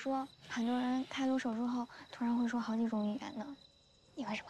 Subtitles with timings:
[0.00, 3.44] 说很多人开颅手术后突然会说好几种语言呢，
[4.14, 4.48] 你为什么？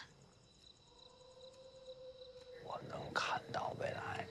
[2.64, 4.24] 我能看到未来。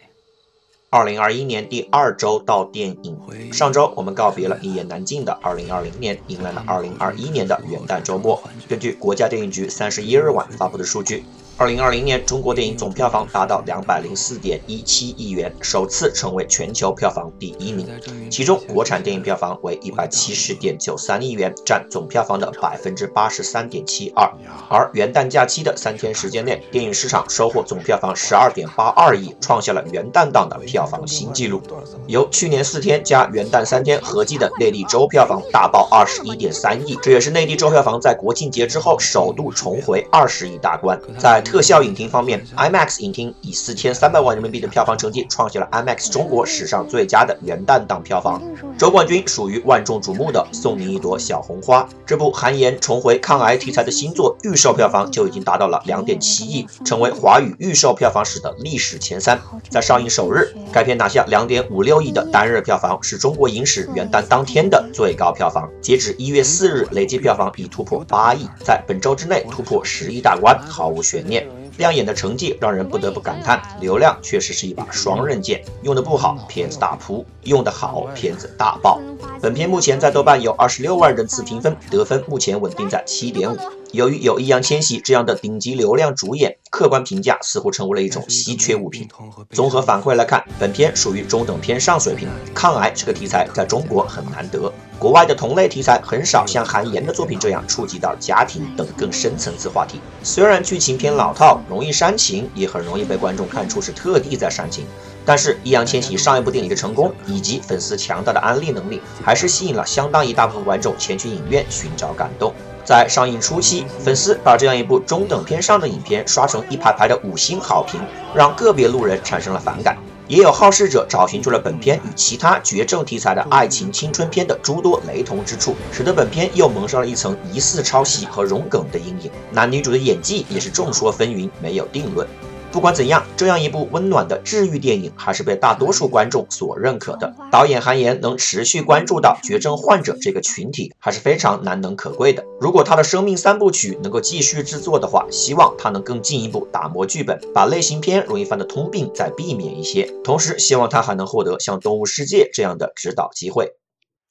[0.89, 3.51] 二零二一年第二周到电影。
[3.51, 8.41] 上周我们告别了一言难尽的二零二零年，迎来了二零二一年的元旦周末。
[8.69, 11.25] 根据国家电影局三十一日晚发布的数据。
[11.59, 17.85] 二零二零年，中国电影总票房达到两百零四点一七亿元，首次成为全球票房第一名。
[18.31, 24.31] 其中，国产电影票房为一百七十点九三亿元，占总票房的百分之八十三点七二。
[24.69, 31.61] 而元旦假期的三天时间内，电影市场收获总票房十二点八二亿，创下了元旦档的票房新纪录。
[32.07, 40.97] 由去年四天加元旦三天合计的内地周票房大爆二十一点三亿，这也是内地周票房在国庆节之后首度重回二十亿大关。
[41.17, 48.39] 在特效影厅方面，IMAX 影厅以四千三百万人民币的票房成绩，创下了 IMAX 中国史上最佳的元旦档票房。
[48.77, 51.81] 周冠军属于万众瞩目的《送你一朵小红花》。
[52.05, 59.41] 这部韩延重回抗癌题材的新作，预售票房就已经达到了两点七亿，成为华语预售票房史的历史前三。
[59.71, 65.67] 在上映首日，该片拿下两点五六亿的单日票房，是中国影史元旦当天的最高票房。
[65.81, 71.38] 截止一月四日，累计票房已突破八亿，在本周之内突破十亿大关，毫无悬念。
[71.79, 78.99] 亮眼的成绩让人不得不感叹，流量确实是一把双刃剑，用的不好，片子大扑；用的好，片子大爆。
[79.41, 83.57] 本片目前在豆瓣有二十六万人次评分，得分目前稳定在七点五。
[83.91, 89.07] 由于有易烊千玺这样的顶级流量主演，客观评价似乎成为了一种稀缺物品。
[89.49, 92.27] 综合反馈来看，本片属于中等偏上水平。
[92.53, 94.71] 抗癌这个题材在中国很难得。
[94.99, 99.99] 国外的同类题材很少像韩延的作品这样触及到家庭等更深层次话题。
[100.21, 104.85] 虽然剧情偏老套，容易煽情，也很容易被观众看出是特地在煽情。
[105.25, 112.53] 但是易烊千玺上一部电影的成功，以及粉丝强大的安利能力，还是吸引了相当一大部分观众前去影院寻找感动。
[112.85, 117.99] 在上映初期，粉丝把这样一部中等偏上的影片刷成一排排的五星好评，
[118.33, 119.97] 让个别路人产生了反感。
[120.27, 129.31] 也有好事者找寻出了本片与其他绝症题材的爱情青春片的诸多雷同之处，使得本片又蒙上了一层疑似抄袭和融梗的阴影。
[129.51, 132.27] 男女主的演技也是众说纷纭，没有定论。
[132.71, 137.33] 不管怎样，这样一部温暖的治愈电影还是被大多数观众所认可的。
[137.51, 142.45] 导演韩延能持续关注到绝症患者这个群体，还是非常难能可贵的。
[142.61, 150.03] 如果他的生命三部曲能够继续制作的话，希望他能更进一步打磨剧本，把类型片容易犯的通病再避免一些。
[150.23, 153.73] 同时，希望他还能获得像《动物世界》这样的指导机会。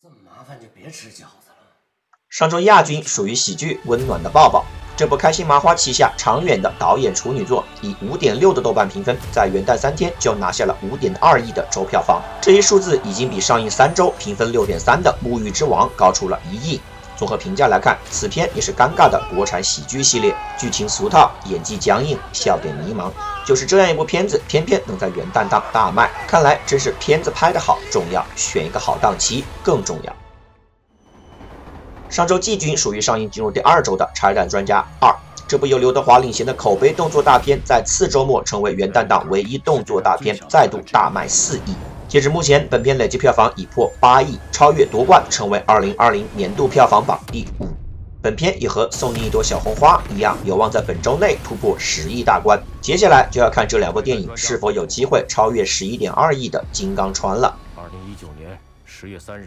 [0.00, 1.56] 这么麻烦就别吃饺子了。
[2.30, 4.60] 上周亚军属于喜剧《温暖的抱抱》。
[4.98, 16.80] 这部开心麻花旗下长远的导演处女作，以五点六的豆瓣评分，在元旦三天就拿下了五点二亿的周票房，这一数字已经比上映三周评分六点三的《沐浴之王》高出了一亿。
[17.16, 23.08] 综合评价来看，此片也是尴尬的国产喜剧系列，剧情俗套，演技僵硬，笑点迷茫。
[23.46, 30.12] 就是这样一部片子，偏偏能在元旦档大卖，看来真是片子拍得好重要，选一个好档期更重要。
[32.10, 35.10] 上周季军属于上映进入第二周的《拆弹专家二》，
[35.46, 41.74] 这部由刘德华领衔的口碑动作大片，在次周末成为元旦档唯一动作大片，再度大卖四亿。
[42.08, 47.68] 截至目前，本片累计票房已破八亿，超越夺冠，成为二零二零年度票房榜第五。
[48.22, 52.58] 本片也和《送你一朵小红花》一样，有望在本周内突破十亿大关。
[52.80, 57.54] 接下来就要看这两部电影是否有机会超越十一点二亿的《金刚川》了。
[57.76, 59.46] 二零一九年十月三日。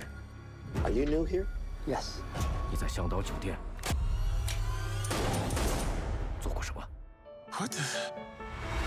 [0.84, 1.44] Are you new here?
[1.88, 2.22] Yes.
[2.70, 3.56] 你在香岛酒店
[6.40, 6.82] 做过什么？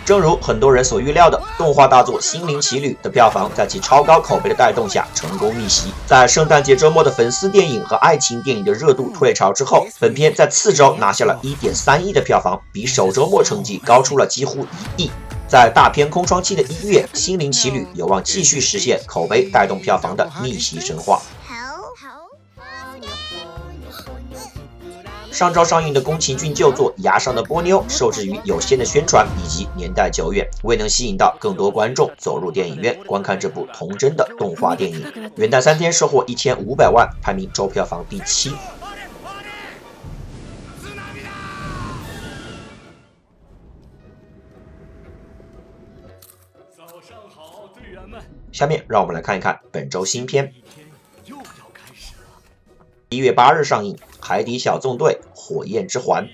[0.05, 5.93] 正如很多人所预料的，动画大作《心灵奇旅》的票房在其超高口碑的带动下成功逆袭。
[6.07, 14.67] 在圣诞节周末的粉丝电影和爱情电影的热度退潮之后，本片在次周拿下了一点三亿的票房，比首周末成绩高出了几乎
[14.97, 15.11] 一亿。
[15.49, 21.21] 在大片空窗期的一月，《心灵奇旅》有望继续实现口碑带动票房的逆袭神话。
[25.35, 35.01] 上周上映的宫崎骏旧作《崖上的波妞》，受制于有限的宣传以及年代久远，未能吸引到更多观众走入电影院观看这部童真的动画电影。
[35.35, 38.51] 元旦三天收获一千五百万，排名周票房第七。
[46.77, 48.23] 早上好，队员们。
[48.53, 50.53] 下面让我们来看一看本周新片。
[53.09, 53.97] 一月八日上映。
[54.26, 56.26] 《海底小纵队：火焰之环》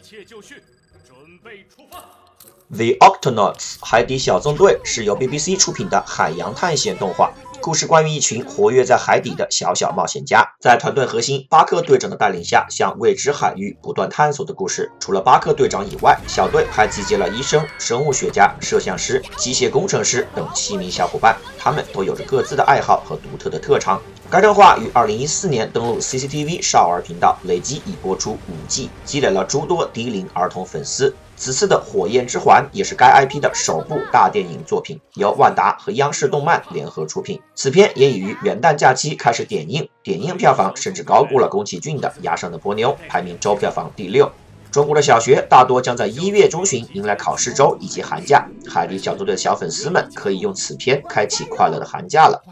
[2.72, 7.34] The Octonauts 海底小纵队是由 BBC 出品的海洋探险动画。
[7.62, 14.90] 故事关于一群活跃在海底的小小冒险家，在团队核心巴克队长的带领下，向未知海域不断探索的故事。
[14.98, 24.00] 除了巴克队长以外，小队还集结了医生、生物学家、摄像师、机械工程师等七名小伙伴，他们都有着各自的爱好和独特的特长。
[24.30, 31.14] 该动画于二零一四年登陆 CCTV 少儿频道，累计已播出五季，积累了诸多低龄儿童粉丝。
[31.40, 37.40] 此次的《火焰之环》也是该 IP 的首部大电影作品，由万达和央视动漫联合出品。
[37.54, 44.31] 此片也已于元旦假期开始点映，点映票房甚至高过了宫崎骏的《崖上的波妞》，排名周票房第六。
[44.70, 52.43] 中国的小学大多将在一月中旬迎来考试周以及寒假，海底小纵队的小粉丝们可以用此片开启快乐的寒假了。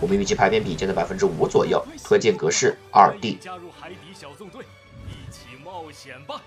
[0.00, 3.34] 我们预计排片比将在百分之五左右，推荐格式二 D。
[3.38, 4.64] 加入海底小纵队，
[5.06, 6.40] 一起冒险吧！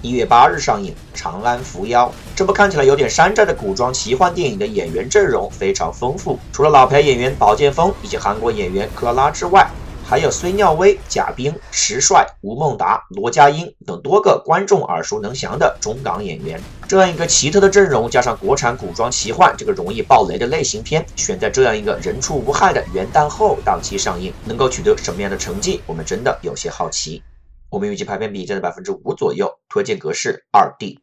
[0.00, 2.06] 一月八日上映《长安伏妖》，
[2.36, 9.68] 这部看起来有点山寨的古装奇幻电影的演员阵容非常丰富，除了老牌演员宝剑锋以及韩国演员克拉之外，
[10.06, 16.60] 还有孙耀威、贾冰、石帅、吴孟达、罗家英等多个观众耳熟能详的中港演员。
[16.86, 25.82] 这样一个奇特的阵容，加上国产古装奇幻这个容易爆雷的类型片，选在这样一个人畜无害的元旦后档期上映，能够取得什么样的成绩？
[25.86, 27.20] 我们真的有些好奇。
[27.70, 30.98] 我们预计排片比将在百分之五左右，推荐格式二 D。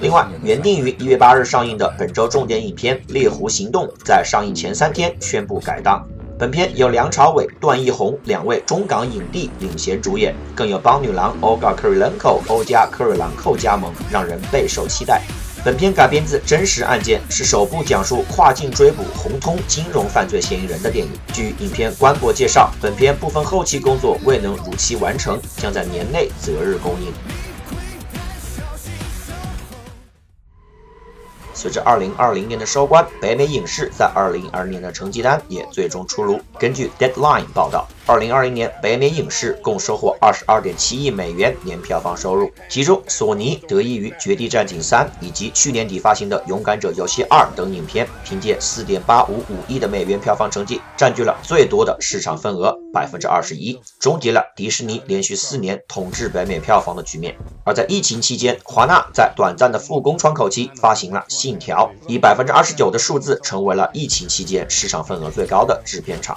[0.00, 6.08] 另外，原定于一月八日上映的本周重点影片《猎狐行动》在上映前三天宣布改档。
[6.38, 15.20] 本片由梁朝伟、段奕宏两位中港影帝领衔主演，更有邦女郎 Olga Kurylenko 欧加科瑞兰蔻加盟，让人备受期待。
[15.64, 21.10] 本片改编自真实案件，是首部讲述跨境追捕红通金融犯罪嫌疑人的电影。
[21.32, 27.10] 据影片官博介绍，本片部分后期工作未能如期完成，将在年内择日公映。
[31.54, 36.38] 随着2020年的收官，北美影视在2022年的成绩单也最终出炉。
[36.58, 37.88] 根据 Deadline 报道。
[38.06, 57.34] 二零二零年，北美影视共收获二十二点七亿美元年票房收入，其中索尼得益于《绝地战警三》以及去年底发行的《勇敢者游戏二》等影片，凭借四点八五五亿的美元票房成绩，占据了最多的市场份额百分之二十一，终结了迪士尼连续四年统治北美票房的局面。
[57.64, 66.36] 而在疫情期间，华纳在短暂的复工窗口期发行了《信条》，以百分之二十九的数字成为了疫情期间市场份额最高的制片厂。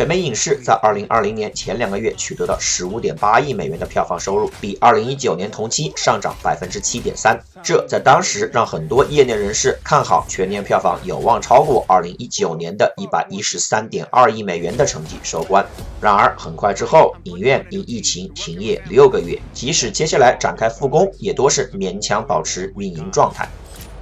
[0.00, 7.38] 北美影视在二零二零年前两个月取得了十五点八亿美元的票房收入，比二零一九年同期上涨百分之七点三。
[7.62, 15.62] 这在当时让很多业内人士看好全年票房有望超过二零一九年的一百一十三点二亿美元的成绩收官。
[16.00, 23.46] 然而，很快之后，影院因疫情停业六个月，即使接下来展开复工，也多是勉强保持运营状态。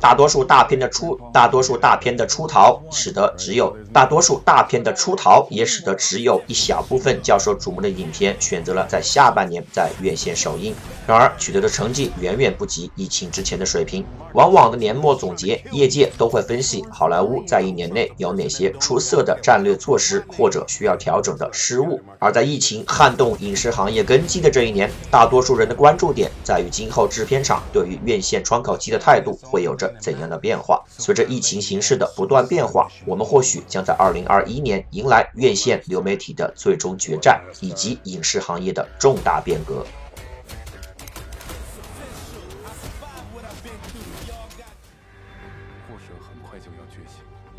[0.01, 10.75] 大多数大片的出，大多数大片的出逃，使得只有大多数大片的出逃，也使得只有一小部分较受瞩目的影片选择了在下半年在院线首映。
[11.07, 14.05] 然而，取得的成绩远远不及疫情之前的水平。
[14.35, 21.99] 往往的年末总结，业界都会分析好莱坞在一年内有哪些出色的战略措施或者需要调整的失误。
[22.19, 30.83] 而在疫情撼动影视行业根基的这一年，大多数人的关注点在于今后制片厂对于院线窗口期的态度会有着怎样的变化。
[30.89, 39.85] 随着疫情形势的不断变化，我们或许将在二零二一年迎来院线流媒体的最终决战，以及影视行业的重大变革。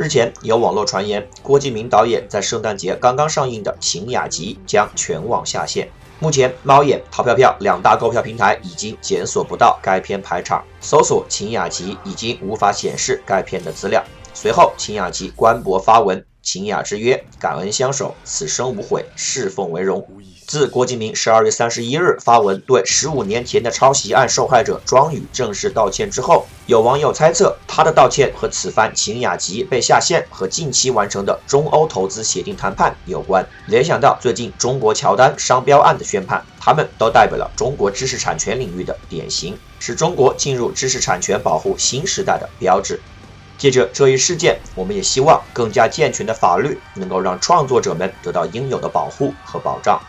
[0.01, 5.89] 日前有网络传言，郭敬明导演在圣诞节刚刚上映的《秦雅集》将全网下线。
[6.20, 14.01] 目前，猫眼、淘票票两大购票平台已经检索不到该片排场，搜索《秦雅集》已经无法显示该片的资料。
[14.34, 20.05] 随后，秦雅集官博发文：“秦雅之约，感恩相守，此生无悔，侍奉为荣。”
[20.48, 43.00] 自郭敬明十二月三十一日发文对十五年前的抄袭案受害者庄宇正式道歉之后，有网友猜测他的道歉和此番秦雅集被下线和近期完成的中欧投资协定谈判有关，联想到最近中国乔丹商标案的宣判，他们都代表了中国知识产权领域的典型，是中国进入知识产权保护新时代的标志。
[43.59, 50.01] 借着这一事件，我们也希望更加健全的法律能够让创作者们得到应有的保护和保障。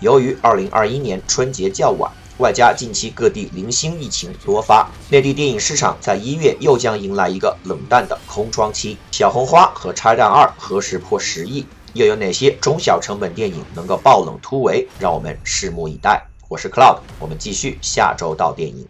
[0.00, 8.98] 由于2021年春节较晚，外加近期各地零星疫情多发，内地电影市场在一月又将迎来一个冷淡的空窗期。
[9.12, 11.66] 小红花和拆弹二何时破十亿？
[11.94, 14.86] 又有哪些中小成本电影能够爆冷突围？
[14.98, 16.26] 让我们拭目以待。
[16.48, 18.86] 我是 Cloud，我们继续下周到电影。